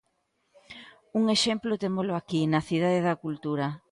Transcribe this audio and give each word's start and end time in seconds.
Un 1.19 1.23
exemplo 1.35 1.79
témolo 1.83 2.13
aquí 2.15 2.41
na 2.45 2.61
Cidade 2.69 2.99
da 3.07 3.19
Cultura. 3.23 3.67